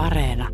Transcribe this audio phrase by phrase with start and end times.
[0.00, 0.48] Areena.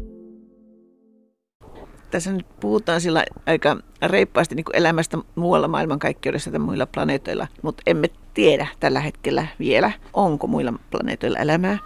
[2.10, 7.82] Tässä nyt puhutaan sillä aika reippaasti niin kuin elämästä muualla maailmankaikkeudessa tai muilla planeetoilla, mutta
[7.86, 11.78] emme tiedä tällä hetkellä vielä, onko muilla planeetoilla elämää.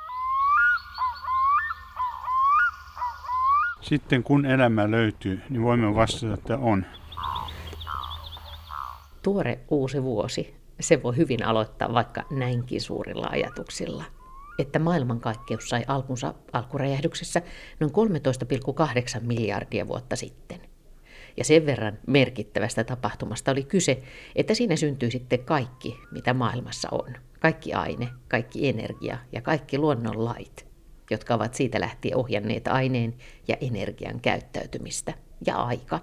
[3.81, 6.87] Sitten kun elämä löytyy, niin voimme vastata, että on.
[9.23, 14.05] Tuore uusi vuosi, se voi hyvin aloittaa vaikka näinkin suurilla ajatuksilla–
[14.59, 17.43] että maailmankaikkeus sai alkunsa alkuräjähdyksessä
[17.81, 17.93] noin
[19.19, 20.61] 13,8 miljardia vuotta sitten.
[21.37, 24.03] Ja sen verran merkittävästä tapahtumasta oli kyse,
[24.37, 27.17] että siinä syntyi sitten kaikki, mitä maailmassa on.
[27.41, 30.67] Kaikki aine, kaikki energia ja kaikki luonnonlait,
[31.11, 33.15] jotka ovat siitä lähtien ohjanneet aineen
[33.49, 35.15] ja energian käyttäytymistä.
[35.47, 36.01] Ja aika.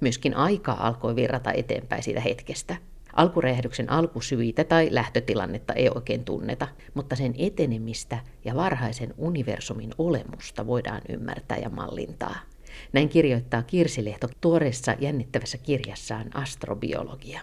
[0.00, 2.76] Myöskin aika alkoi virrata eteenpäin siitä hetkestä–
[3.18, 11.00] Alkuräjähdyksen alkusyitä tai lähtötilannetta ei oikein tunneta, mutta sen etenemistä ja varhaisen universumin olemusta voidaan
[11.08, 12.36] ymmärtää ja mallintaa.
[12.92, 17.40] Näin kirjoittaa Kirsilehto tuoreessa jännittävässä kirjassaan Astrobiologia.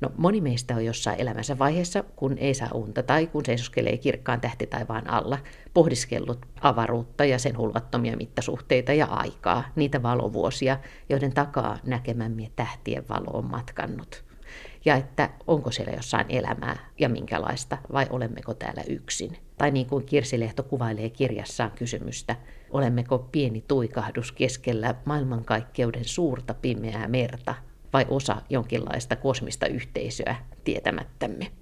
[0.00, 4.40] No, moni meistä on jossain elämänsä vaiheessa, kun ei saa unta tai kun seisoskelee kirkkaan
[4.40, 5.38] tähtitaivaan alla,
[5.74, 13.38] pohdiskellut avaruutta ja sen hulvattomia mittasuhteita ja aikaa, niitä valovuosia, joiden takaa näkemämme tähtien valo
[13.38, 14.31] on matkannut
[14.84, 19.36] ja että onko siellä jossain elämää ja minkälaista, vai olemmeko täällä yksin.
[19.58, 22.36] Tai niin kuin Kirsilehto kuvailee kirjassaan kysymystä,
[22.70, 27.54] olemmeko pieni tuikahdus keskellä maailmankaikkeuden suurta pimeää merta,
[27.92, 31.52] vai osa jonkinlaista kosmista yhteisöä tietämättämme.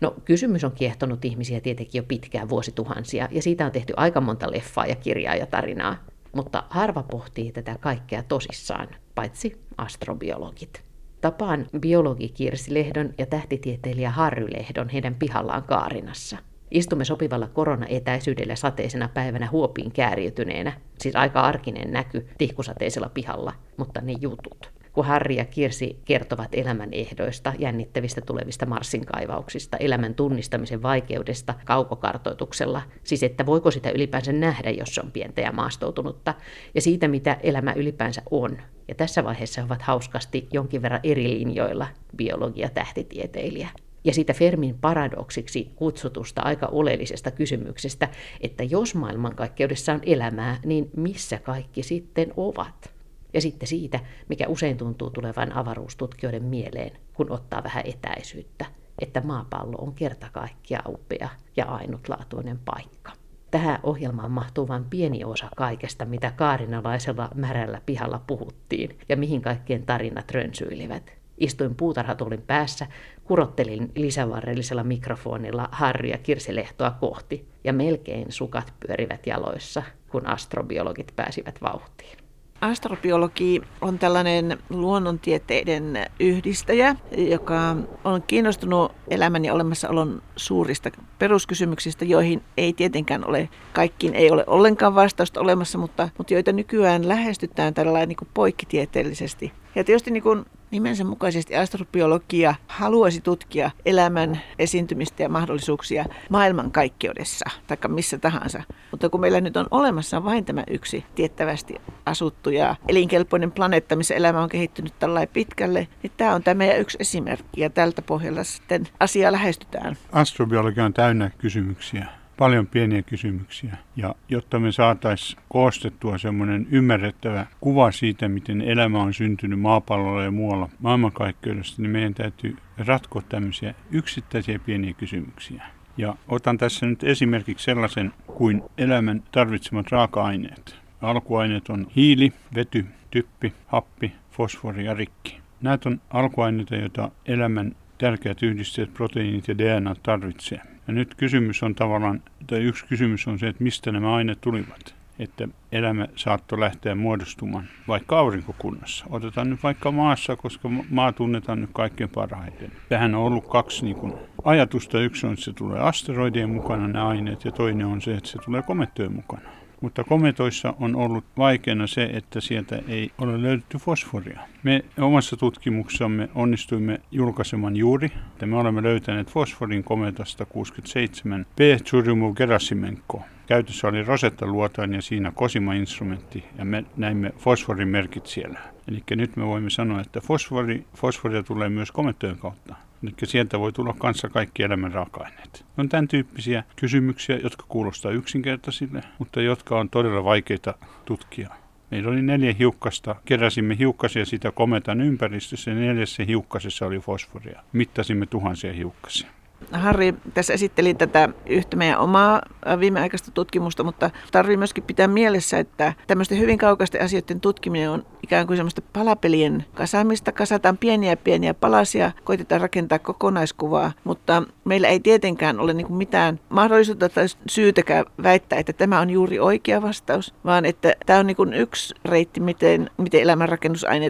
[0.00, 4.50] No, kysymys on kiehtonut ihmisiä tietenkin jo pitkään vuosituhansia, ja siitä on tehty aika monta
[4.50, 5.96] leffaa ja kirjaa ja tarinaa.
[6.32, 10.83] Mutta harva pohtii tätä kaikkea tosissaan, paitsi astrobiologit.
[11.24, 16.36] Tapaan biologi Kirsi Lehdon ja tähtitieteilijä Harry Lehdon heidän pihallaan Kaarinassa.
[16.70, 24.12] Istumme sopivalla koronaetäisyydellä sateisena päivänä huopiin kääriytyneenä, siis aika arkinen näky tihkusateisella pihalla, mutta ne
[24.20, 24.70] jutut.
[24.94, 32.82] Kun Harri ja Kirsi kertovat elämän ehdoista, jännittävistä tulevista Marsin kaivauksista, elämän tunnistamisen vaikeudesta kaukokartoituksella,
[33.04, 36.34] siis että voiko sitä ylipäänsä nähdä, jos se on pientä ja maastoutunutta,
[36.74, 41.38] ja siitä, mitä elämä ylipäänsä on, ja tässä vaiheessa he ovat hauskasti jonkin verran eri
[41.38, 43.68] linjoilla biologia-tähtitieteilijä.
[44.04, 48.08] Ja siitä Fermin paradoksiksi kutsutusta aika oleellisesta kysymyksestä,
[48.40, 52.93] että jos maailmankaikkeudessa on elämää, niin missä kaikki sitten ovat?
[53.34, 58.64] Ja sitten siitä, mikä usein tuntuu tulevan avaruustutkijoiden mieleen, kun ottaa vähän etäisyyttä,
[58.98, 63.12] että maapallo on kerta kaikkia upea ja ainutlaatuinen paikka.
[63.50, 69.86] Tähän ohjelmaan mahtuu vain pieni osa kaikesta, mitä kaarinalaisella märällä pihalla puhuttiin ja mihin kaikkien
[69.86, 71.12] tarinat rönsyilivät.
[71.38, 72.86] Istuin puutarhatulin päässä,
[73.24, 81.62] kurottelin lisävarrellisella mikrofonilla Harry ja Kirsilehtoa kohti ja melkein sukat pyörivät jaloissa, kun astrobiologit pääsivät
[81.62, 82.23] vauhtiin.
[82.64, 92.72] Astrobiologi on tällainen luonnontieteiden yhdistäjä, joka on kiinnostunut elämän ja olemassaolon suurista peruskysymyksistä, joihin ei
[92.72, 98.16] tietenkään ole, kaikkiin ei ole ollenkaan vastausta olemassa, mutta, mutta joita nykyään lähestytään tällä niin
[98.34, 99.52] poikkitieteellisesti.
[99.74, 107.76] Ja tietysti niin kuin nimensä mukaisesti astrobiologia haluaisi tutkia elämän esiintymistä ja mahdollisuuksia maailmankaikkeudessa, tai
[107.88, 108.62] missä tahansa.
[108.90, 111.74] Mutta kun meillä nyt on olemassa vain tämä yksi tiettävästi
[112.06, 116.80] asuttu ja elinkelpoinen planeetta, missä elämä on kehittynyt tällä pitkälle, niin tämä on tämä meidän
[116.80, 119.96] yksi esimerkki, ja tältä pohjalla sitten asiaa lähestytään.
[120.12, 123.76] Astrobiologia on täynnä kysymyksiä paljon pieniä kysymyksiä.
[123.96, 130.30] Ja jotta me saataisiin koostettua semmoinen ymmärrettävä kuva siitä, miten elämä on syntynyt maapallolla ja
[130.30, 135.62] muualla maailmankaikkeudessa, niin meidän täytyy ratkoa tämmöisiä yksittäisiä pieniä kysymyksiä.
[135.96, 140.76] Ja otan tässä nyt esimerkiksi sellaisen kuin elämän tarvitsemat raaka-aineet.
[141.02, 145.40] Alkuaineet on hiili, vety, typpi, happi, fosfori ja rikki.
[145.62, 150.73] Nämä on alkuaineita, joita elämän tärkeät yhdisteet, proteiinit ja DNA tarvitsee.
[150.86, 154.94] Ja nyt kysymys on tavallaan, tai yksi kysymys on se, että mistä nämä aineet tulivat.
[155.18, 159.04] Että elämä saattoi lähteä muodostumaan vaikka aurinkokunnassa.
[159.10, 162.72] Otetaan nyt vaikka maassa, koska maa tunnetaan nyt kaikkein parhaiten.
[162.88, 164.14] Tähän on ollut kaksi niin kuin,
[164.44, 165.00] ajatusta.
[165.00, 168.38] Yksi on, että se tulee asteroidien mukana nämä aineet, ja toinen on se, että se
[168.44, 169.48] tulee komettojen mukana.
[169.84, 174.40] Mutta kometoissa on ollut vaikeana se, että sieltä ei ole löydetty fosforia.
[174.62, 181.58] Me omassa tutkimuksessamme onnistuimme julkaisemaan juuri, että me olemme löytäneet fosforin kometasta 67 P.
[181.84, 183.22] Tsurumov Gerasimenko.
[183.46, 188.58] Käytössä oli Rosetta-luotain ja siinä Cosima-instrumentti ja me näimme fosforin merkit siellä.
[188.88, 192.74] Eli nyt me voimme sanoa, että fosfori, fosforia tulee myös komettojen kautta.
[193.08, 195.64] Eli sieltä voi tulla kanssa kaikki elämän raaka-aineet.
[195.78, 200.74] On tämän tyyppisiä kysymyksiä, jotka kuulostaa yksinkertaisille, mutta jotka on todella vaikeita
[201.04, 201.50] tutkia.
[201.90, 203.16] Meillä oli neljä hiukkasta.
[203.24, 207.62] Keräsimme hiukkasia sitä kometan ympäristössä ja neljässä hiukkasessa oli fosforia.
[207.72, 209.30] Mittasimme tuhansia hiukkasia.
[209.72, 212.42] Harri tässä esitteli tätä yhtä meidän omaa
[212.80, 218.46] viimeaikaista tutkimusta, mutta tarvii myöskin pitää mielessä, että tämmöisten hyvin kaukaisten asioiden tutkiminen on ikään
[218.46, 220.32] kuin semmoista palapelien kasaamista.
[220.32, 227.08] Kasataan pieniä pieniä palasia, koitetaan rakentaa kokonaiskuvaa, mutta meillä ei tietenkään ole niin mitään mahdollisuutta
[227.08, 231.94] tai syytäkään väittää, että tämä on juuri oikea vastaus, vaan että tämä on niin yksi
[232.04, 233.26] reitti, miten, miten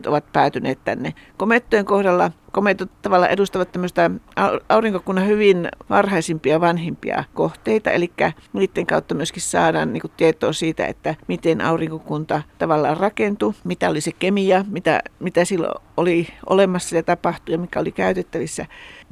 [0.06, 1.14] ovat päätyneet tänne.
[1.36, 4.10] Komettojen kohdalla kometot tavallaan edustavat tämmöistä
[4.68, 8.12] aurinkokunnan hyvin varhaisimpia vanhimpia kohteita, eli
[8.52, 14.12] niiden kautta myöskin saadaan niin tietoa siitä, että miten aurinkokunta tavallaan rakentui, mitä oli se
[14.12, 18.66] kemia, mitä, mitä silloin oli olemassa ja tapahtui ja mikä oli käytettävissä.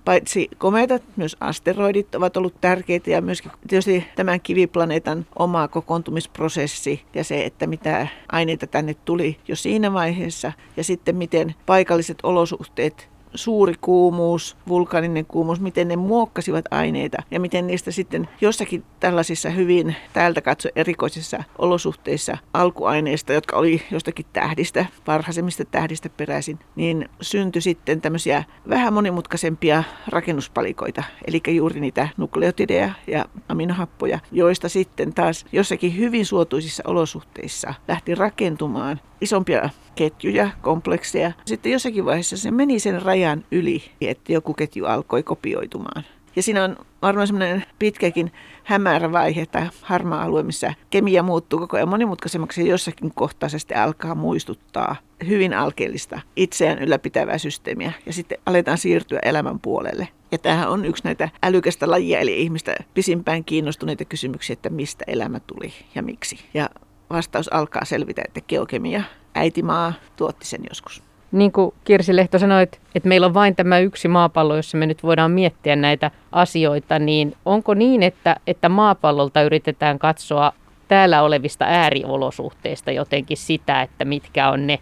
[0.05, 7.25] Paitsi kometat, myös asteroidit ovat olleet tärkeitä ja myöskin tietysti tämän kiviplaneetan oma kokoontumisprosessi ja
[7.25, 13.75] se, että mitä aineita tänne tuli jo siinä vaiheessa ja sitten miten paikalliset olosuhteet suuri
[13.81, 20.41] kuumuus, vulkaaninen kuumuus, miten ne muokkasivat aineita ja miten niistä sitten jossakin tällaisissa hyvin täältä
[20.41, 28.45] katso erikoisissa olosuhteissa alkuaineista, jotka oli jostakin tähdistä, varhaisemmista tähdistä peräisin, niin syntyi sitten tämmöisiä
[28.69, 36.83] vähän monimutkaisempia rakennuspalikoita, eli juuri niitä nukleotideja ja aminohappoja, joista sitten taas jossakin hyvin suotuisissa
[36.87, 41.33] olosuhteissa lähti rakentumaan isompia ketjuja, komplekseja.
[41.45, 46.05] Sitten jossakin vaiheessa se meni sen rajan yli, että joku ketju alkoi kopioitumaan.
[46.37, 48.33] Ja siinä on varmaan semmoinen pitkäkin
[48.65, 53.59] hämärä vaihe tai harmaa alue, missä kemia muuttuu koko ajan monimutkaisemmaksi ja jossakin kohtaa se
[53.59, 54.97] sitten alkaa muistuttaa
[55.29, 60.09] hyvin alkeellista itseään ylläpitävää systeemiä ja sitten aletaan siirtyä elämän puolelle.
[60.33, 65.41] Ja tämähän on yksi näitä älykästä lajia, eli ihmistä pisimpään kiinnostuneita kysymyksiä, että mistä elämä
[65.41, 66.39] tuli ja miksi.
[66.55, 66.71] Ja
[67.11, 69.03] vastaus alkaa selvitä, että geokemia,
[69.35, 71.03] äitimaa, tuotti sen joskus.
[71.33, 75.03] Niin kuin Kirsi Lehto sanoi, että meillä on vain tämä yksi maapallo, jossa me nyt
[75.03, 80.53] voidaan miettiä näitä asioita, niin onko niin, että, että maapallolta yritetään katsoa
[80.89, 84.79] täällä olevista ääriolosuhteista jotenkin sitä, että mitkä on ne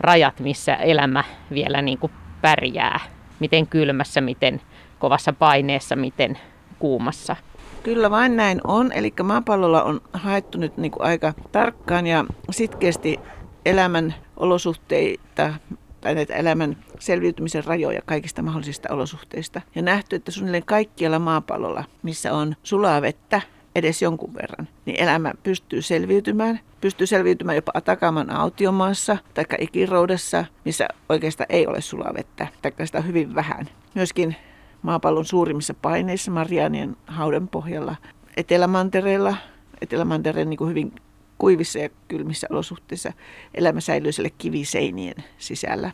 [0.00, 3.00] rajat, missä elämä vielä niin kuin pärjää,
[3.40, 4.60] miten kylmässä, miten
[4.98, 6.38] kovassa paineessa, miten
[6.78, 7.36] kuumassa.
[7.82, 8.92] Kyllä vain näin on.
[8.92, 13.20] Eli maapallolla on haettu nyt niin kuin aika tarkkaan ja sitkeästi
[13.64, 15.54] elämän olosuhteita
[16.00, 19.60] tai näitä elämän selviytymisen rajoja kaikista mahdollisista olosuhteista.
[19.74, 23.40] Ja nähty, että suunnilleen kaikkialla maapallolla, missä on sulaa vettä,
[23.74, 26.60] edes jonkun verran, niin elämä pystyy selviytymään.
[26.80, 32.98] Pystyy selviytymään jopa Atakaman autiomaassa tai Ikiroudessa, missä oikeastaan ei ole sulaa vettä, tai sitä
[32.98, 33.66] on hyvin vähän.
[33.94, 34.36] Myöskin
[34.82, 37.96] maapallon suurimmissa paineissa Marianien hauden pohjalla
[38.36, 39.36] Etelämantereella,
[39.80, 40.92] Etelämantereen niin hyvin
[41.40, 43.12] kuivissa ja kylmissä olosuhteissa
[43.54, 45.92] elämä säilyy siellä kiviseinien sisällä.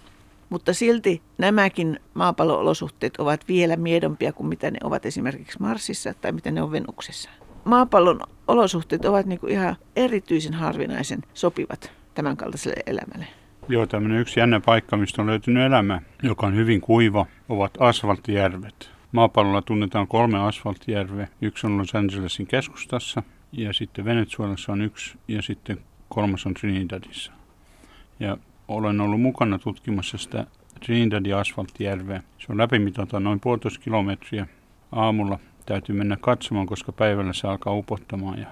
[0.50, 6.50] Mutta silti nämäkin maapallon-olosuhteet ovat vielä miedompia kuin mitä ne ovat esimerkiksi Marsissa tai mitä
[6.50, 7.30] ne on Venuksessa.
[7.64, 13.26] Maapallon olosuhteet ovat niin kuin ihan erityisen harvinaisen sopivat tämänkaltaiselle elämälle.
[13.68, 18.90] Joo, tämmöinen yksi jännä paikka, mistä on löytynyt elämä, joka on hyvin kuiva, ovat asfalttijärvet.
[19.12, 21.28] Maapallolla tunnetaan kolme asfalttijärveä.
[21.40, 23.22] Yksi on Los Angelesin keskustassa,
[23.52, 25.78] ja sitten Venezuelassa on yksi, ja sitten
[26.08, 27.32] kolmas on Trinidadissa.
[28.20, 28.36] Ja
[28.68, 30.46] olen ollut mukana tutkimassa sitä
[30.84, 32.22] Trinidadin asfalttijärveä.
[32.38, 34.46] Se on läpimitalta noin puolitoista kilometriä.
[34.92, 38.46] Aamulla täytyy mennä katsomaan, koska päivällä se alkaa upottamaan ja,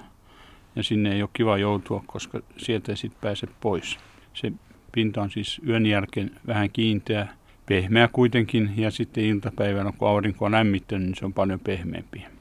[0.77, 3.99] ja sinne ei ole kiva joutua, koska sieltä ei sitten pääse pois.
[4.35, 4.53] Se
[4.93, 7.29] pinta on siis yön jälkeen vähän kiinteä,
[7.67, 12.34] pehmeä kuitenkin, ja sitten iltapäivällä, kun aurinko on lämmittänyt, niin se on paljon pehmeämpi.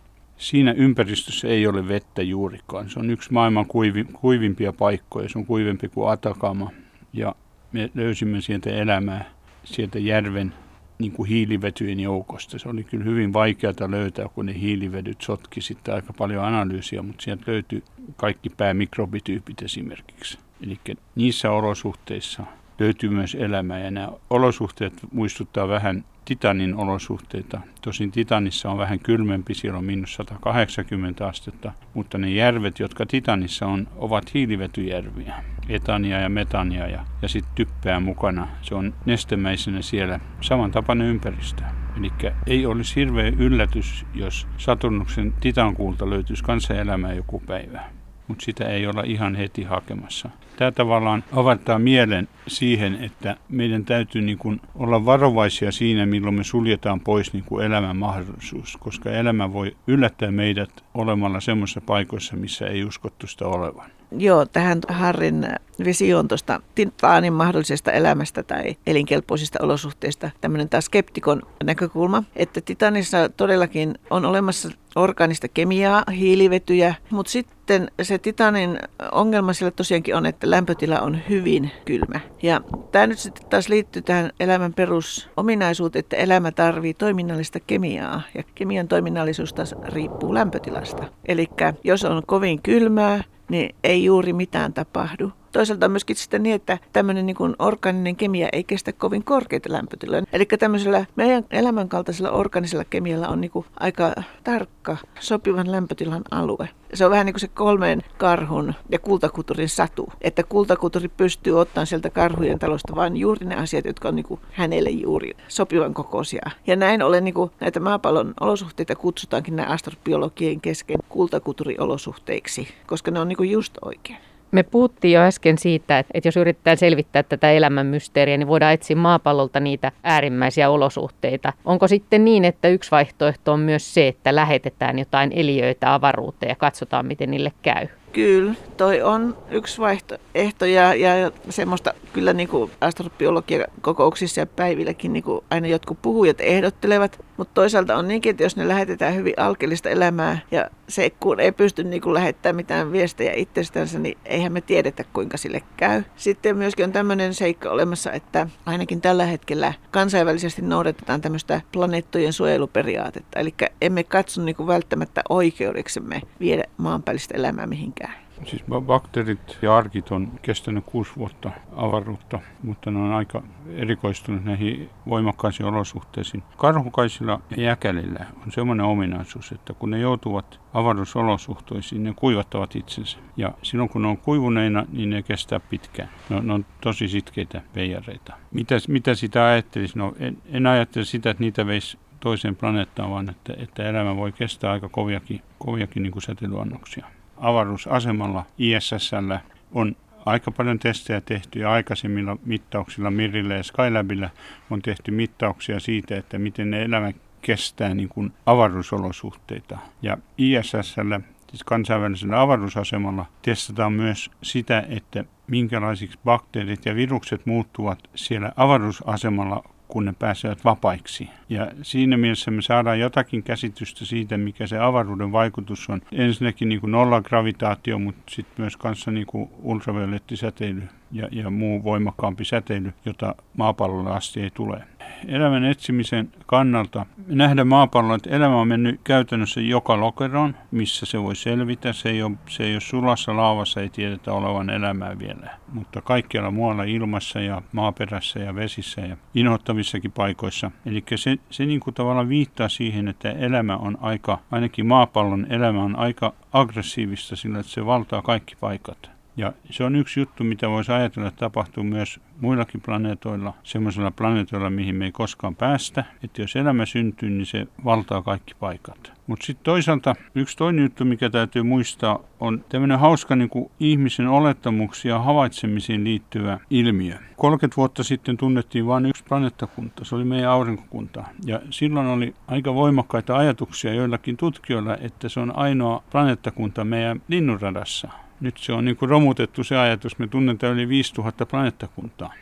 [0.44, 2.90] Siinä ympäristössä ei ole vettä juurikaan.
[2.90, 5.30] Se on yksi maailman kuivi, kuivimpia paikkoja.
[5.30, 6.72] Se on kuivempi kuin Atakama.
[7.14, 7.36] Ja
[7.72, 9.32] me löysimme sieltä elämää
[9.64, 10.54] sieltä järven
[11.00, 12.60] niin kuin hiilivetyjen joukosta.
[12.60, 17.24] Se oli kyllä hyvin vaikeaa löytää, kun ne hiilivedyt sotki sitten aika paljon analyysiä, mutta
[17.24, 17.84] sieltä löytyi
[18.16, 20.38] kaikki päämikrobityypit esimerkiksi.
[20.64, 20.80] Eli
[21.16, 22.44] niissä olosuhteissa
[22.84, 27.62] löytyy myös elämää ja nämä olosuhteet muistuttaa vähän Titanin olosuhteita.
[27.82, 33.66] Tosin Titanissa on vähän kylmempi, siellä on miinus 180 astetta, mutta ne järvet, jotka Titanissa
[33.66, 35.44] on, ovat hiilivetyjärviä.
[35.70, 38.48] Etania ja metania ja, ja sitten typpää mukana.
[38.62, 41.64] Se on nestemäisenä siellä samantapainen ympäristö.
[41.98, 42.12] Eli
[42.48, 48.03] ei olisi hirveä yllätys, jos Saturnuksen titankuulta löytyisi kanssa elämää joku päivä.
[48.34, 50.30] Mutta sitä ei olla ihan heti hakemassa.
[50.56, 56.44] Tämä tavallaan avattaa mielen siihen, että meidän täytyy niin kuin olla varovaisia siinä, milloin me
[56.44, 62.68] suljetaan pois niin kuin elämän mahdollisuus, koska elämä voi yllättää meidät olemalla semmoisissa paikoissa, missä
[62.68, 63.90] ei uskottu sitä olevan.
[64.18, 65.48] Joo, tähän Harrin
[65.86, 73.96] visioon tuosta Titaanin mahdollisesta elämästä tai elinkelpoisista olosuhteista tämmöinen taas skeptikon näkökulma, että Titanissa todellakin
[74.10, 78.80] on olemassa organista kemiaa, hiilivetyjä, mutta sitten se Titanin
[79.12, 82.20] ongelma sillä tosiaankin on, että lämpötila on hyvin kylmä.
[82.44, 88.44] Ja tämä nyt sitten taas liittyy tähän elämän perusominaisuuteen, että elämä tarvii toiminnallista kemiaa ja
[88.56, 91.04] kemian toiminnallisuus taas riippuu lämpötilasta.
[91.26, 91.48] Eli
[91.84, 95.32] jos on kovin kylmää, niin ei juuri mitään tapahdu.
[95.54, 99.72] Toisaalta on myöskin sitten niin, että tämmöinen niin kuin organinen kemia ei kestä kovin korkeita
[99.72, 100.24] lämpötiloja.
[100.34, 106.70] Eli tämmöisellä meidän elämänkaltaisella organisella kemialla on niin kuin aika tarkka sopivan lämpötilan alue.
[106.94, 110.14] Se on vähän niin kuin se kolmeen karhun ja kultakuturin satu.
[110.22, 114.40] Että kultakuturi pystyy ottamaan sieltä karhujen talosta vain juuri ne asiat, jotka on niin kuin
[114.52, 116.52] hänelle juuri sopivan kokoisia.
[116.68, 123.28] Ja näin ollen niin näitä maapallon olosuhteita kutsutaankin näin astrobiologien kesken kultakuturiolosuhteiksi, koska ne on
[123.28, 124.33] niin kuin just oikein.
[124.54, 128.96] Me puhuttiin jo äsken siitä, että, jos yritetään selvittää tätä elämän mysteeriä, niin voidaan etsiä
[128.96, 131.54] maapallolta niitä äärimmäisiä olosuhteita.
[131.66, 136.56] Onko sitten niin, että yksi vaihtoehto on myös se, että lähetetään jotain eliöitä avaruuteen ja
[136.56, 137.88] katsotaan, miten niille käy?
[138.14, 145.14] Kyllä, toi on yksi vaihtoehto ja, ja semmoista kyllä niin kuin astrobiologian kokouksissa ja päivilläkin
[145.14, 147.26] niin kuin aina jotkut puhujat ehdottelevat.
[147.38, 151.52] Mutta toisaalta on niinkin, että jos ne lähetetään hyvin alkeellista elämää ja se kun ei
[151.52, 156.04] pysty niin kuin lähettämään mitään viestejä itsestänsä, niin eihän me tiedetä kuinka sille käy.
[156.16, 163.40] Sitten myöskin on tämmöinen seikka olemassa, että ainakin tällä hetkellä kansainvälisesti noudatetaan tämmöistä planeettojen suojeluperiaatetta.
[163.40, 168.03] Eli emme katso niin kuin välttämättä oikeudeksemme viedä maanpäällistä elämää mihinkään.
[168.46, 173.44] Siis bakteerit ja arkit on kestänyt kuusi vuotta avaruutta, mutta ne on aika
[173.76, 176.44] erikoistunut näihin voimakkaisiin olosuhteisiin.
[176.58, 183.18] Karhukaisilla ja jäkälillä on semmoinen ominaisuus, että kun ne joutuvat avaruusolosuhteisiin, ne kuivattavat itsensä.
[183.38, 186.10] Ja silloin kun ne on kuivuneina, niin ne kestää pitkään.
[186.30, 188.34] Ne on, ne on tosi sitkeitä veijareita.
[188.52, 189.98] Mitä, mitä sitä ajattelisi?
[189.98, 194.32] No en, en ajattele sitä, että niitä veisi toiseen planeettaan, vaan että, että elämä voi
[194.32, 197.06] kestää aika koviakin, koviakin niin kuin säteilyannoksia
[197.38, 199.40] avaruusasemalla ISSllä
[199.74, 204.30] on aika paljon testejä tehty ja aikaisemmilla mittauksilla Mirille ja Skylabilla
[204.70, 207.12] on tehty mittauksia siitä, että miten ne elämä
[207.42, 209.78] kestää niin kuin avaruusolosuhteita.
[210.02, 218.52] Ja ISSllä, siis kansainvälisellä avaruusasemalla, testataan myös sitä, että minkälaisiksi bakteerit ja virukset muuttuvat siellä
[218.56, 219.64] avaruusasemalla
[219.94, 221.30] kun ne pääsevät vapaiksi.
[221.50, 226.02] Ja siinä mielessä me saadaan jotakin käsitystä siitä, mikä se avaruuden vaikutus on.
[226.12, 232.46] Ensinnäkin niin kuin nollagravitaatio, mutta sitten myös kanssa niin kuin ultraviolettisäteily ja, ja muu voimakkaampi
[232.46, 234.84] säteily, jota maapallolle asti ei tule.
[235.28, 241.36] Elämän etsimisen kannalta nähdä maapallolla, että elämä on mennyt käytännössä joka lokeroon, missä se voi
[241.36, 241.94] selvitä.
[241.94, 245.50] Se ei ole, se ei ole sulassa laavassa, ei tiedetä olevan elämää vielä.
[245.74, 250.72] Mutta kaikkialla muualla ilmassa ja maaperässä ja vesissä ja inhottavissakin paikoissa.
[250.86, 255.84] Eli se, se niin kuin tavallaan viittaa siihen, että elämä on aika, ainakin maapallon elämä
[255.84, 259.13] on aika aggressiivista sillä, että se valtaa kaikki paikat.
[259.38, 264.70] Ja se on yksi juttu, mitä voisi ajatella, että tapahtuu myös muillakin planeetoilla, semmoisilla planeetoilla,
[264.70, 266.04] mihin me ei koskaan päästä.
[266.24, 269.14] Että jos elämä syntyy, niin se valtaa kaikki paikat.
[269.28, 274.28] Mutta sitten toisaalta yksi toinen juttu, mikä täytyy muistaa, on tämmöinen hauska niin kuin ihmisen
[274.28, 277.18] olettamuksia havaitsemisiin liittyvä ilmiö.
[277.38, 281.24] 30 vuotta sitten tunnettiin vain yksi planeettakunta, se oli meidän aurinkokunta.
[281.46, 288.10] Ja silloin oli aika voimakkaita ajatuksia joillakin tutkijoilla, että se on ainoa planeettakunta meidän linnunradassa
[288.44, 292.34] nyt se on niin kuin romutettu se ajatus, me tunnetaan yli 5000 planeettakuntaa.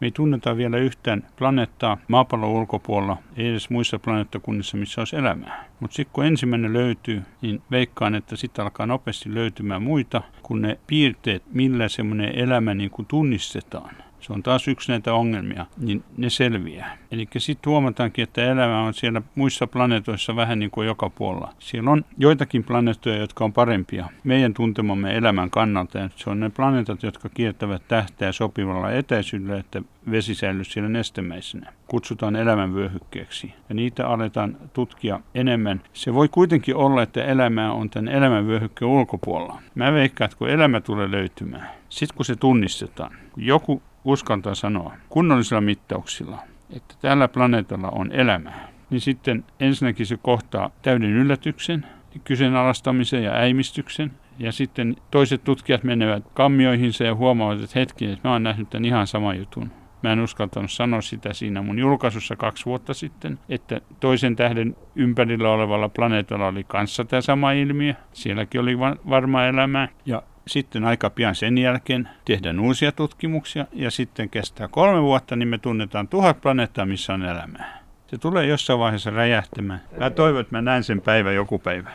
[0.00, 5.64] Me ei tunneta vielä yhtään planeettaa maapallon ulkopuolella, ei edes muissa planeettakunnissa, missä olisi elämää.
[5.80, 10.78] Mutta sitten kun ensimmäinen löytyy, niin veikkaan, että sitten alkaa nopeasti löytymään muita, kun ne
[10.86, 16.30] piirteet, millä semmoinen elämä niin kuin tunnistetaan– se on taas yksi näitä ongelmia, niin ne
[16.30, 16.98] selviää.
[17.10, 21.54] Eli sitten huomataankin, että elämä on siellä muissa planeetoissa vähän niin kuin joka puolella.
[21.58, 25.98] Siellä on joitakin planeettoja, jotka on parempia meidän tuntemamme elämän kannalta.
[25.98, 31.72] Ja se on ne planeetat, jotka kiertävät tähteä sopivalla etäisyydellä, että vesi säilyy siellä nestemäisenä.
[31.86, 35.82] Kutsutaan elämänvyöhykkeeksi ja niitä aletaan tutkia enemmän.
[35.92, 39.62] Se voi kuitenkin olla, että elämä on tämän elämänvyöhykkeen ulkopuolella.
[39.74, 45.60] Mä veikkaan, että kun elämä tulee löytymään, sitten kun se tunnistetaan, joku uskaltaa sanoa kunnollisilla
[45.60, 46.38] mittauksilla,
[46.76, 51.86] että tällä planeetalla on elämää, niin sitten ensinnäkin se kohtaa täyden yllätyksen,
[52.24, 58.32] kyseenalaistamisen ja äimistyksen, Ja sitten toiset tutkijat menevät kammioihinsa ja huomaavat, että hetki, että mä
[58.32, 59.70] oon nähnyt tämän ihan saman jutun.
[60.02, 65.50] Mä en uskaltanut sanoa sitä siinä mun julkaisussa kaksi vuotta sitten, että toisen tähden ympärillä
[65.50, 67.94] olevalla planeetalla oli kanssa tämä sama ilmiö.
[68.12, 68.78] Sielläkin oli
[69.10, 69.88] varma elämää.
[70.06, 75.48] Ja sitten aika pian sen jälkeen tehdään uusia tutkimuksia ja sitten kestää kolme vuotta, niin
[75.48, 77.80] me tunnetaan tuhat planeettaa, missä on elämää.
[78.06, 79.80] Se tulee jossain vaiheessa räjähtämään.
[79.98, 81.90] Mä toivon, että mä näen sen päivän joku päivä.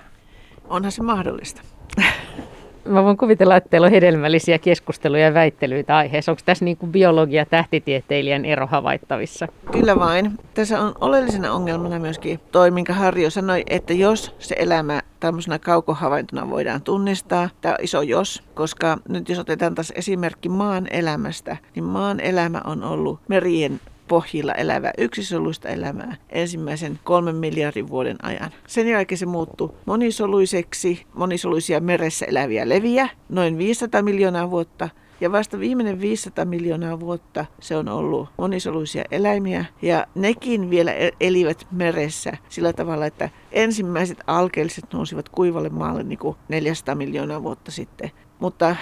[0.67, 1.61] Onhan se mahdollista.
[2.85, 6.31] Mä voin kuvitella, että teillä on hedelmällisiä keskusteluja ja väittelyitä aiheessa.
[6.31, 9.47] Onko tässä niin kuin biologia tähtitieteilijän ero havaittavissa?
[9.71, 10.31] Kyllä vain.
[10.53, 16.49] Tässä on oleellisena ongelmana myöskin toi, minkä Harjo sanoi, että jos se elämä tämmöisenä kaukohavaintona
[16.49, 21.83] voidaan tunnistaa, tämä on iso jos, koska nyt jos otetaan taas esimerkki maan elämästä, niin
[21.83, 28.51] maan elämä on ollut merien pohjilla elävää yksisoluista elämää ensimmäisen kolmen miljardin vuoden ajan.
[28.67, 34.89] Sen jälkeen se muuttui monisoluiseksi, monisoluisia meressä eläviä leviä, noin 500 miljoonaa vuotta,
[35.21, 41.11] ja vasta viimeinen 500 miljoonaa vuotta se on ollut monisoluisia eläimiä ja nekin vielä e-
[41.19, 47.71] elivät meressä sillä tavalla, että ensimmäiset alkeelliset nousivat kuivalle maalle niin kuin 400 miljoonaa vuotta
[47.71, 48.11] sitten.
[48.39, 48.75] Mutta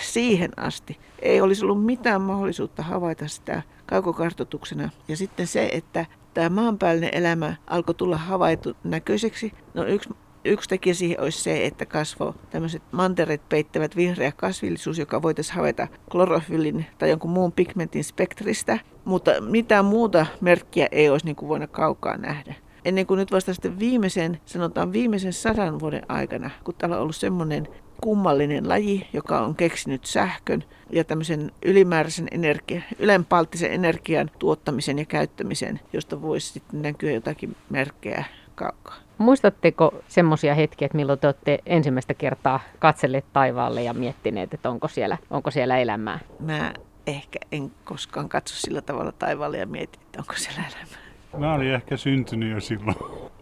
[0.00, 4.90] siihen asti ei olisi ollut mitään mahdollisuutta havaita sitä kaukokartoituksena.
[5.08, 9.52] Ja sitten se, että tämä maanpäällinen elämä alkoi tulla havaittu näköiseksi.
[9.74, 10.08] No yksi
[10.44, 15.88] Yksi tekijä siihen olisi se, että kasvo tämmöiset mantereet peittävät vihreä kasvillisuus, joka voitaisiin havaita
[16.10, 21.70] klorofyllin tai jonkun muun pigmentin spektristä, mutta mitään muuta merkkiä ei olisi niin kuin voinut
[21.70, 22.54] kaukaa nähdä.
[22.84, 27.16] Ennen kuin nyt vasta sitten viimeisen, sanotaan viimeisen sadan vuoden aikana, kun täällä on ollut
[27.16, 27.68] semmoinen
[28.00, 35.80] kummallinen laji, joka on keksinyt sähkön ja tämmöisen ylimääräisen energian, ylenpalttisen energian tuottamisen ja käyttämisen,
[35.92, 38.96] josta voisi sitten näkyä jotakin merkkejä kaukaa.
[39.18, 44.88] Muistatteko semmoisia hetkiä, että milloin te olette ensimmäistä kertaa katselleet taivaalle ja miettineet, että onko
[44.88, 46.18] siellä, onko siellä elämää?
[46.40, 46.72] Mä
[47.06, 51.07] ehkä en koskaan katso sillä tavalla taivaalle ja mieti, että onko siellä elämää.
[51.36, 52.96] Mä olin ehkä syntynyt jo silloin.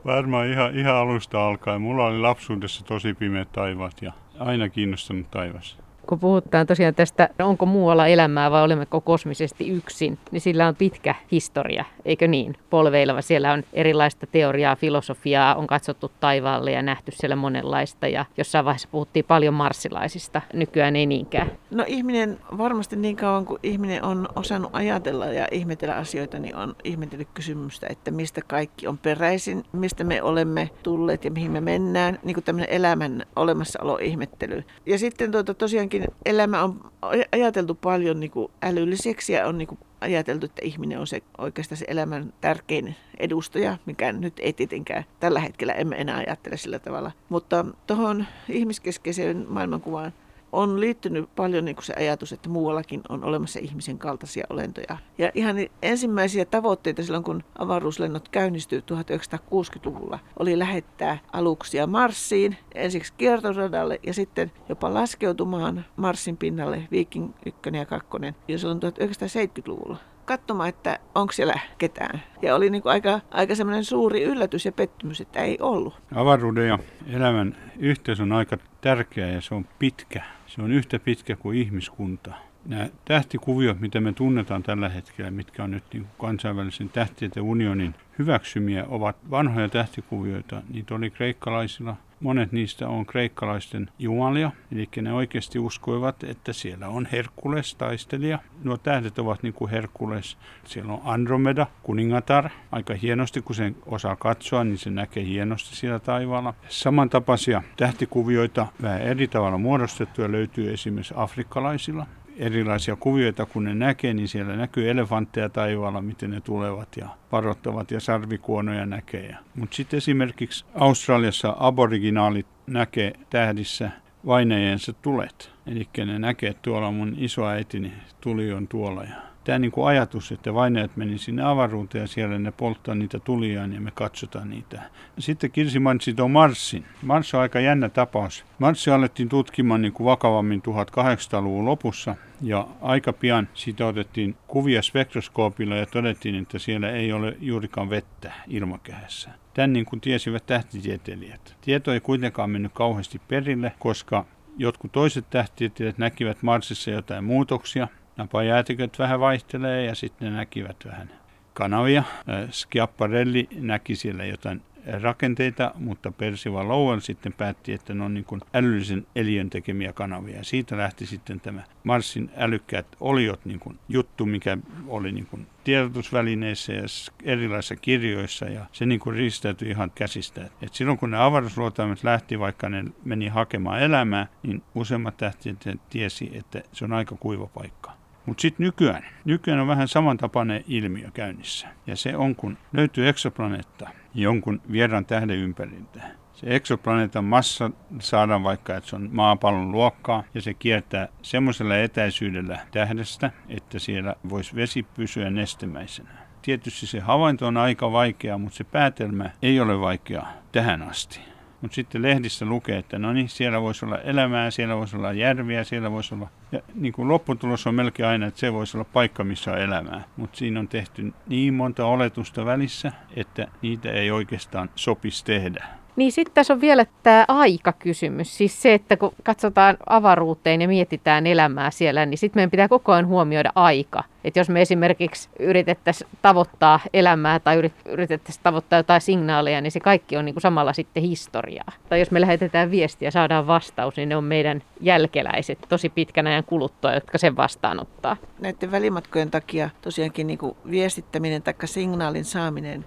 [0.05, 1.83] Varmaan ihan, ihan alusta alkaen.
[1.83, 7.67] Mulla oli lapsuudessa tosi pimeät taivaat ja aina kiinnostanut taivas kun puhutaan tosiaan tästä, onko
[7.67, 12.57] muualla elämää vai olemmeko kosmisesti yksin, niin sillä on pitkä historia, eikö niin?
[12.71, 13.23] Polveileva.
[13.23, 18.09] Siellä on erilaista teoriaa, filosofiaa, on katsottu taivaalle ja nähty siellä monenlaista.
[18.09, 21.51] Ja jossain vaiheessa puhuttiin paljon marssilaisista, nykyään ei niinkään.
[21.71, 26.77] No ihminen varmasti niin kauan kuin ihminen on osannut ajatella ja ihmetellä asioita, niin on
[26.85, 32.19] ihmetellyt kysymystä, että mistä kaikki on peräisin, mistä me olemme tulleet ja mihin me mennään,
[32.23, 34.65] niin kuin tämmöinen elämän olemassaolo ihmettely.
[34.87, 36.91] Ja sitten tuota, tosiaankin kuitenkin elämä on
[37.33, 41.77] ajateltu paljon niin kuin älylliseksi ja on niin kuin ajateltu, että ihminen on se oikeastaan
[41.77, 47.13] se elämän tärkein edustaja, mikä nyt ei tietenkään tällä hetkellä emme enää ajattele sillä tavalla.
[47.29, 50.13] Mutta tuohon ihmiskeskeiseen maailmankuvaan
[50.57, 54.97] on liittynyt paljon niin kuin se ajatus, että muuallakin on olemassa ihmisen kaltaisia olentoja.
[55.19, 64.01] Ja ihan ensimmäisiä tavoitteita silloin, kun avaruuslennot käynnistyi 1960-luvulla, oli lähettää aluksia Marsiin, ensiksi kiertoradalle
[64.07, 68.09] ja sitten jopa laskeutumaan Marsin pinnalle Viking 1 ja 2,
[68.49, 72.23] ja silloin 1970-luvulla katsomaan, että onko siellä ketään.
[72.43, 75.95] Ja oli niin kuin aika, aika semmoinen suuri yllätys ja pettymys, että ei ollut.
[76.15, 76.79] Avaruuden ja
[77.13, 80.23] elämän yhteys on aika tärkeä ja se on pitkä.
[80.47, 82.35] Se on yhtä pitkä kuin ihmiskunta.
[82.65, 88.85] Nämä tähtikuviot, mitä me tunnetaan tällä hetkellä, mitkä on nyt niin kansainvälisen tähtitieteen unionin hyväksymiä,
[88.89, 90.63] ovat vanhoja tähtikuvioita.
[90.73, 97.09] Niitä oli kreikkalaisilla Monet niistä on kreikkalaisten jumalia, eli ne oikeasti uskoivat, että siellä on
[97.13, 98.39] Herkules, taistelija.
[98.65, 100.39] Nuo tähdet ovat niin kuin Herkules.
[100.65, 102.51] Siellä on Andromeda, kuningatar.
[102.73, 106.55] Aika hienosti, kun sen osaa katsoa, niin se näkee hienosti siellä taivaalla.
[106.69, 114.29] Samantapaisia tähtikuvioita, vähän eri tavalla muodostettuja, löytyy esimerkiksi afrikkalaisilla erilaisia kuvioita, kun ne näkee, niin
[114.29, 119.37] siellä näkyy elefantteja taivaalla, miten ne tulevat ja varoittavat ja sarvikuonoja näkee.
[119.55, 123.91] Mutta sitten esimerkiksi Australiassa aboriginaalit näkee tähdissä
[124.27, 125.53] vainajensa tulet.
[125.67, 130.55] Eli ne näkee, tuolla mun isoäitini tuli on tuolla ja tämä niin kuin ajatus, että
[130.55, 134.83] vainajat meni sinne avaruuteen ja siellä ne polttaa niitä tuliaan ja me katsotaan niitä.
[135.19, 136.85] Sitten Kirsi mainitsi tuon Marsin.
[137.03, 138.45] Mars on aika jännä tapaus.
[138.59, 145.77] Marsia alettiin tutkimaan niin kuin vakavammin 1800-luvun lopussa ja aika pian siitä otettiin kuvia spektroskoopilla
[145.77, 149.31] ja todettiin, että siellä ei ole juurikaan vettä ilmakehässä.
[149.55, 151.57] Tämän niin kuin tiesivät tähtitieteilijät.
[151.61, 154.25] Tieto ei kuitenkaan mennyt kauheasti perille, koska
[154.59, 161.11] jotkut toiset tähtitieteilijät näkivät Marsissa jotain muutoksia, napajäätiköt vähän vaihtelee ja sitten ne näkivät vähän
[161.55, 162.03] kanavia.
[162.51, 164.63] Schiaparelli näki siellä jotain
[165.03, 170.45] rakenteita, mutta Percival Lowell sitten päätti, että ne on niin kuin älyllisen eliön tekemiä kanavia.
[170.45, 176.73] Siitä lähti sitten tämä Marsin älykkäät oliot niin kuin juttu, mikä oli niin kuin tiedotusvälineissä
[176.73, 176.83] ja
[177.25, 180.51] erilaisissa kirjoissa ja se niin kuin riistäytyi ihan käsistä.
[180.63, 186.31] Et silloin kun ne avaruusluotaimet lähti, vaikka ne meni hakemaan elämää, niin useimmat tähtiöt tiesi,
[186.35, 187.93] että se on aika kuiva paikka.
[188.27, 191.69] Mutta sitten nykyään, nykyään on vähän samantapainen ilmiö käynnissä.
[191.87, 196.03] Ja se on, kun löytyy eksoplaneetta jonkun vieraan tähden ympäriltä.
[196.33, 202.59] Se eksoplaneetan massa saadaan vaikka, että se on maapallon luokkaa ja se kiertää semmoisella etäisyydellä
[202.71, 206.11] tähdestä, että siellä voisi vesi pysyä nestemäisenä.
[206.43, 211.21] Tietysti se havainto on aika vaikea, mutta se päätelmä ei ole vaikea tähän asti.
[211.61, 215.65] Mutta sitten lehdissä lukee, että no niin, siellä voisi olla elämää, siellä voisi olla järviä,
[215.65, 216.29] siellä voisi olla...
[216.53, 220.05] Ja niin kuin lopputulos on melkein aina, että se voisi olla paikka, missä on elämää.
[220.17, 225.67] Mutta siinä on tehty niin monta oletusta välissä, että niitä ei oikeastaan sopisi tehdä.
[225.97, 228.37] Niin sitten tässä on vielä tämä aikakysymys.
[228.37, 232.93] Siis se, että kun katsotaan avaruuteen ja mietitään elämää siellä, niin sitten meidän pitää koko
[232.93, 234.05] ajan huomioida aika.
[234.25, 240.17] Että jos me esimerkiksi yritettäisiin tavoittaa elämää tai yritettäisiin tavoittaa jotain signaaleja, niin se kaikki
[240.17, 241.73] on niin kuin samalla sitten historiaa.
[241.89, 246.27] Tai jos me lähetetään viestiä ja saadaan vastaus, niin ne on meidän jälkeläiset tosi pitkän
[246.27, 248.17] ajan kuluttua, jotka sen vastaanottaa.
[248.39, 252.85] Näiden välimatkojen takia tosiaankin niin kuin viestittäminen tai signaalin saaminen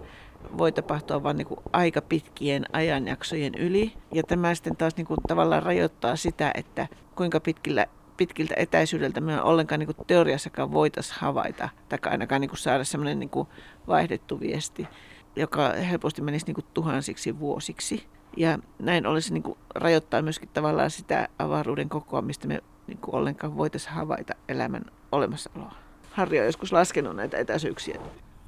[0.58, 3.94] voi tapahtua vain niin aika pitkien ajanjaksojen yli.
[4.14, 7.86] Ja tämä sitten taas niin kuin tavallaan rajoittaa sitä, että kuinka pitkillä,
[8.18, 13.20] pitkiltä etäisyydeltä me ollenkaan niin kuin teoriassakaan voitaisiin havaita tai ainakaan niin kuin saada semmoinen
[13.20, 13.48] niin kuin
[13.88, 14.88] vaihdettu viesti,
[15.36, 18.08] joka helposti menisi niin kuin tuhansiksi vuosiksi.
[18.38, 23.16] Ja näin olisi niin kuin rajoittaa myöskin tavallaan sitä avaruuden kokoa, mistä me niin kuin
[23.16, 25.76] ollenkaan voitaisiin havaita elämän olemassaoloa.
[26.12, 28.00] Harri on joskus laskenut näitä etäisyyksiä.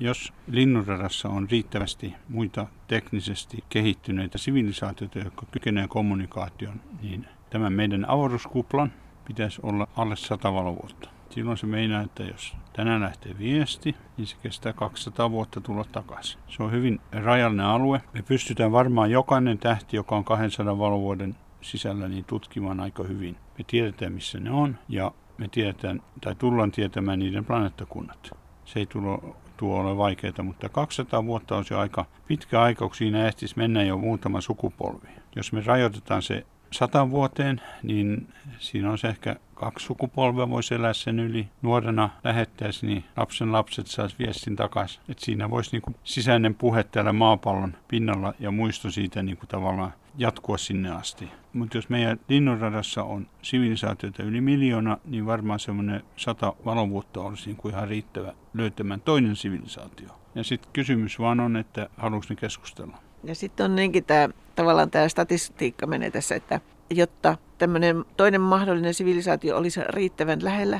[0.02, 8.92] Jos linnunradassa on riittävästi muita teknisesti kehittyneitä sivilisaatioita, jotka kykenevät kommunikaation, niin tämän meidän avaruuskuplan
[9.26, 11.10] pitäisi olla alle 100 valovuotta.
[11.30, 16.40] Silloin se meinaa, että jos tänään lähtee viesti, niin se kestää 200 vuotta tulla takaisin.
[16.48, 18.02] Se on hyvin rajallinen alue.
[18.14, 23.36] Me pystytään varmaan jokainen tähti, joka on 200 valovuoden sisällä, niin tutkimaan aika hyvin.
[23.58, 28.32] Me tiedetään, missä ne on, ja me tiedetään, tai tullaan tietämään niiden planeettakunnat.
[28.66, 32.95] Se ei tule tuo ole vaikeaa, mutta 200 vuotta on se aika pitkä aika, kun
[32.95, 35.08] siinä ehtisi mennä jo muutama sukupolvi.
[35.36, 41.19] Jos me rajoitetaan se satan vuoteen, niin siinä on ehkä kaksi sukupolvea voisi elää sen
[41.19, 41.47] yli.
[41.62, 45.01] Nuorena lähettäisi, niin lapsen lapset saisi viestin takaisin.
[45.10, 49.93] Että siinä voisi niin kuin sisäinen puhe täällä maapallon pinnalla ja muisto siitä kuin tavallaan
[50.17, 51.31] jatkua sinne asti.
[51.53, 57.73] Mutta jos meidän linnunradassa on sivilisaatioita yli miljoona, niin varmaan semmoinen sata valovuotta olisi kuin
[57.73, 60.10] ihan riittävä löytämään toinen sivilisaatio.
[60.36, 62.97] Ja sitten kysymys vaan on, että haluaisi ne keskustella.
[63.23, 68.93] Ja sitten on niinkin tämä, tavallaan tämä statistiikka menee tässä, että jotta tämmöinen toinen mahdollinen
[68.93, 70.79] sivilisaatio olisi riittävän lähellä,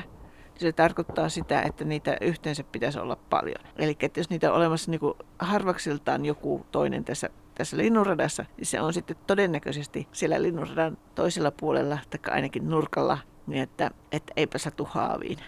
[0.52, 3.64] niin se tarkoittaa sitä, että niitä yhteensä pitäisi olla paljon.
[3.76, 8.66] Eli että jos niitä on olemassa niin kuin harvaksiltaan joku toinen tässä, tässä linnunradassa, niin
[8.66, 14.58] se on sitten todennäköisesti siellä linnunradan toisella puolella tai ainakin nurkalla, niin että, että eipä
[14.58, 15.38] satu haaviin.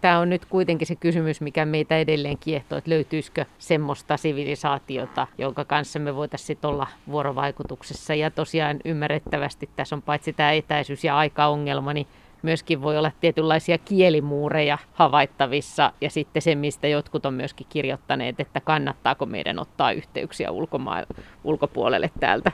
[0.00, 5.64] Tämä on nyt kuitenkin se kysymys, mikä meitä edelleen kiehtoo, että löytyisikö semmoista sivilisaatiota, jonka
[5.64, 8.14] kanssa me voitaisiin olla vuorovaikutuksessa.
[8.14, 12.06] Ja tosiaan ymmärrettävästi tässä on paitsi tämä etäisyys ja aikaongelma, niin
[12.42, 18.60] myöskin voi olla tietynlaisia kielimuureja havaittavissa ja sitten se, mistä jotkut on myöskin kirjoittaneet, että
[18.60, 21.06] kannattaako meidän ottaa yhteyksiä ulkomaan,
[21.44, 22.52] ulkopuolelle täältä.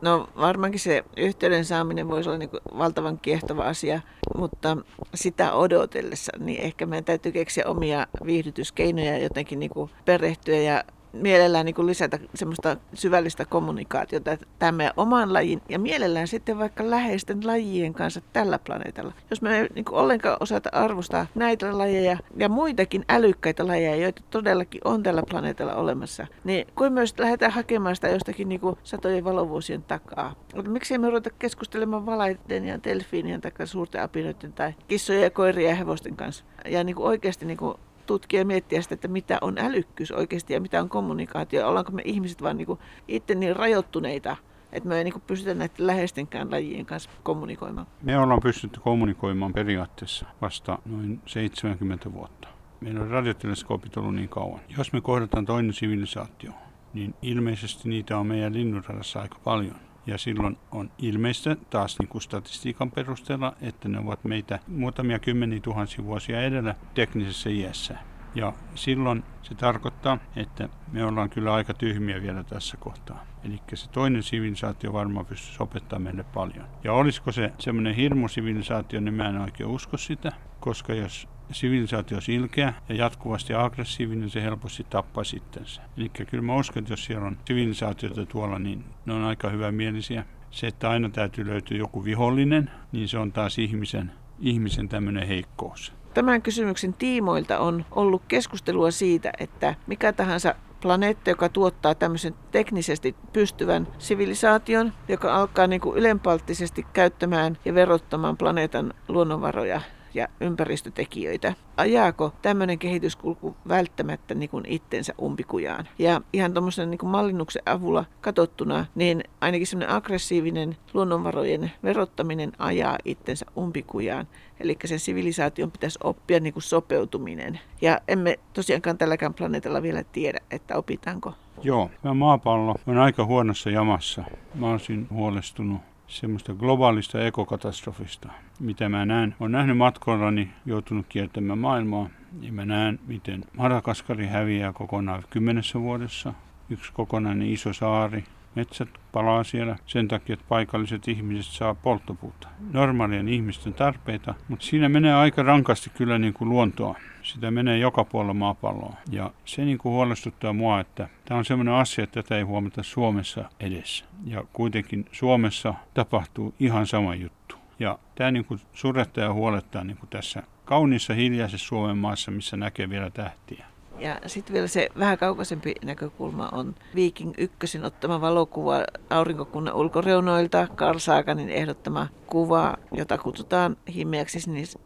[0.00, 4.00] No varmaankin se yhteyden saaminen voisi olla niin valtavan kiehtova asia,
[4.36, 4.76] mutta
[5.14, 9.70] sitä odotellessa, niin ehkä meidän täytyy keksiä omia viihdytyskeinoja jotenkin niin
[10.04, 16.58] perehtyä ja mielellään niin kuin lisätä semmoista syvällistä kommunikaatiota tämän oman lajin ja mielellään sitten
[16.58, 19.12] vaikka läheisten lajien kanssa tällä planeetalla.
[19.30, 24.22] Jos me ei niin kuin ollenkaan osata arvostaa näitä lajeja ja muitakin älykkäitä lajeja, joita
[24.30, 29.24] todellakin on tällä planeetalla olemassa, niin kuin myös lähdetään hakemaan sitä jostakin niin kuin satojen
[29.24, 30.34] valovuosien takaa.
[30.54, 35.70] Mutta miksi me ruveta keskustelemaan valaiden ja delfiinien tai suurten apinoiden tai kissojen ja koirien
[35.70, 37.74] ja hevosten kanssa ja niin kuin oikeasti niin kuin
[38.06, 41.68] tutkia ja miettiä sitä, että mitä on älykkyys oikeasti ja mitä on kommunikaatio.
[41.68, 44.36] Ollaanko me ihmiset vaan niin itse niin rajoittuneita,
[44.72, 47.86] että me ei niin pystytä näiden läheistenkään lajien kanssa kommunikoimaan.
[48.02, 52.48] Me ollaan pystytty kommunikoimaan periaatteessa vasta noin 70 vuotta.
[52.80, 54.60] Meillä on radioteleskoopit ollut niin kauan.
[54.78, 56.52] Jos me kohdataan toinen sivilisaatio,
[56.94, 59.76] niin ilmeisesti niitä on meidän linnunradassa aika paljon.
[60.06, 65.60] Ja silloin on ilmeistä taas niin kuin statistiikan perusteella, että ne ovat meitä muutamia kymmeniä
[65.60, 67.98] tuhansia vuosia edellä teknisessä iässä.
[68.34, 73.24] Ja silloin se tarkoittaa, että me ollaan kyllä aika tyhmiä vielä tässä kohtaa.
[73.44, 76.66] Eli se toinen sivilisaatio varmaan pystyisi opettamaan meille paljon.
[76.84, 82.34] Ja olisiko se semmoinen hirmusivilisaatio, niin mä en oikein usko sitä, koska jos sivilisaatio olisi
[82.34, 85.82] ilkeä ja jatkuvasti aggressiivinen, se helposti tappaa itsensä.
[85.96, 90.24] Eli kyllä mä uskon, että jos siellä on sivilisaatioita tuolla, niin ne on aika hyvämielisiä.
[90.50, 95.92] Se, että aina täytyy löytyä joku vihollinen, niin se on taas ihmisen, ihmisen tämmöinen heikkous.
[96.14, 103.16] Tämän kysymyksen tiimoilta on ollut keskustelua siitä, että mikä tahansa planeetta, joka tuottaa tämmöisen teknisesti
[103.32, 109.80] pystyvän sivilisaation, joka alkaa niin kuin ylenpalttisesti käyttämään ja verottamaan planeetan luonnonvaroja
[110.14, 111.54] ja ympäristötekijöitä.
[111.76, 115.88] Ajaako tämmöinen kehityskulku välttämättä niin kuin itsensä umpikujaan?
[115.98, 123.46] Ja ihan tuommoisen niin mallinnuksen avulla katsottuna, niin ainakin semmoinen aggressiivinen luonnonvarojen verottaminen ajaa itsensä
[123.56, 124.26] umpikujaan.
[124.60, 127.60] Eli sen sivilisaation pitäisi oppia niin kuin sopeutuminen.
[127.80, 133.70] Ja emme tosiaankaan tälläkään planeetalla vielä tiedä, että opitaanko Joo, tämä maapallo on aika huonossa
[133.70, 134.24] jamassa.
[134.54, 138.28] Mä olisin huolestunut semmoista globaalista ekokatastrofista,
[138.60, 139.34] mitä mä näen.
[139.40, 142.08] Olen nähnyt matkoillani, joutunut kiertämään maailmaa,
[142.40, 146.34] ja mä näen, miten Madagaskari häviää kokonaan kymmenessä vuodessa.
[146.70, 152.48] Yksi kokonainen iso saari, metsät palaa siellä sen takia, että paikalliset ihmiset saa polttopuuta.
[152.72, 156.96] Normaalien ihmisten tarpeita, mutta siinä menee aika rankasti kyllä niin kuin luontoa.
[157.22, 158.96] Sitä menee joka puolella maapalloa.
[159.10, 162.82] Ja se niin kuin huolestuttaa mua, että tämä on sellainen asia, että tätä ei huomata
[162.82, 164.04] Suomessa edessä.
[164.24, 167.56] Ja kuitenkin Suomessa tapahtuu ihan sama juttu.
[167.78, 172.56] Ja tämä niin kuin surettaa ja huolettaa niin kuin tässä kauniissa hiljaisessa Suomen maassa, missä
[172.56, 173.66] näkee vielä tähtiä.
[173.98, 180.98] Ja sitten vielä se vähän kaukaisempi näkökulma on Viking ykkösin ottama valokuva aurinkokunnan ulkoreunoilta, Carl
[180.98, 184.38] Saganin ehdottama kuva, jota kutsutaan himmeäksi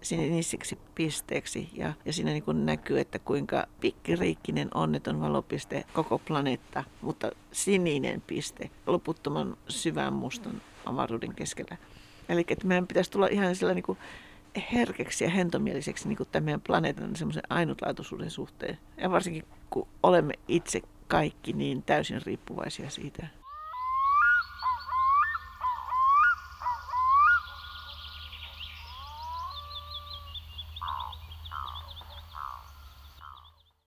[0.03, 1.71] sinisiksi pisteeksi.
[1.73, 8.71] Ja, ja siinä niin näkyy, että kuinka pikkiriikkinen onneton valopiste koko planeetta, mutta sininen piste
[8.87, 11.77] loputtoman syvän mustan avaruuden keskellä.
[12.29, 13.99] Eli että meidän pitäisi tulla ihan sillä niin kuin
[14.73, 18.79] herkeksi ja hentomieliseksi niin kuin tämän meidän planeetan semmoisen ainutlaatuisuuden suhteen.
[18.97, 23.27] Ja varsinkin kun olemme itse kaikki niin täysin riippuvaisia siitä.